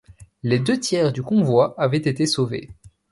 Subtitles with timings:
[0.41, 2.71] Les deux tiers du convoi avaient été sauvés.